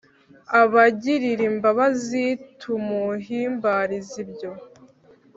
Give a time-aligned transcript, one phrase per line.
[0.61, 2.25] abagirir’imbabazi
[2.59, 4.51] tumuhimbariz’ibyo